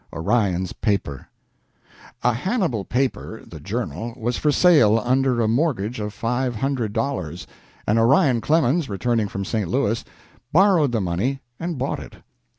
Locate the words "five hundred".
6.11-6.91